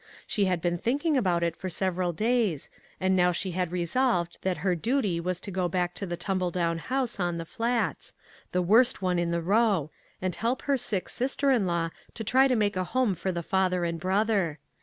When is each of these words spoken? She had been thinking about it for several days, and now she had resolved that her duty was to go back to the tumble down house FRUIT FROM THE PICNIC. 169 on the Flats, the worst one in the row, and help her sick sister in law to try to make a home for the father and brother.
She 0.25 0.45
had 0.45 0.61
been 0.61 0.79
thinking 0.79 1.15
about 1.15 1.43
it 1.43 1.55
for 1.55 1.69
several 1.69 2.11
days, 2.11 2.71
and 2.99 3.15
now 3.15 3.31
she 3.31 3.51
had 3.51 3.71
resolved 3.71 4.39
that 4.41 4.57
her 4.65 4.73
duty 4.73 5.19
was 5.19 5.39
to 5.41 5.51
go 5.51 5.69
back 5.69 5.93
to 5.93 6.07
the 6.07 6.17
tumble 6.17 6.49
down 6.49 6.79
house 6.79 7.17
FRUIT 7.17 7.25
FROM 7.27 7.37
THE 7.37 7.45
PICNIC. 7.45 7.59
169 7.59 7.61
on 7.61 7.67
the 7.67 7.89
Flats, 8.01 8.15
the 8.51 8.67
worst 8.67 9.01
one 9.03 9.19
in 9.19 9.29
the 9.29 9.47
row, 9.47 9.91
and 10.19 10.33
help 10.33 10.63
her 10.63 10.77
sick 10.77 11.07
sister 11.07 11.51
in 11.51 11.67
law 11.67 11.91
to 12.15 12.23
try 12.23 12.47
to 12.47 12.55
make 12.55 12.75
a 12.75 12.83
home 12.95 13.13
for 13.13 13.31
the 13.31 13.43
father 13.43 13.83
and 13.85 13.99
brother. 13.99 14.57